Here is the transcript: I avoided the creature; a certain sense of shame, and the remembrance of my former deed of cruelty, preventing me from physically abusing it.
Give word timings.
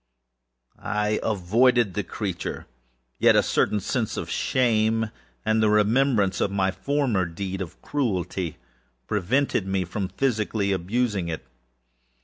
I 0.79 1.19
avoided 1.21 1.93
the 1.93 2.03
creature; 2.03 2.65
a 3.21 3.43
certain 3.43 3.79
sense 3.79 4.17
of 4.17 4.31
shame, 4.31 5.11
and 5.45 5.61
the 5.61 5.69
remembrance 5.69 6.41
of 6.41 6.49
my 6.49 6.71
former 6.71 7.25
deed 7.25 7.61
of 7.61 7.79
cruelty, 7.83 8.57
preventing 9.05 9.71
me 9.71 9.85
from 9.85 10.07
physically 10.07 10.71
abusing 10.71 11.27
it. 11.27 11.45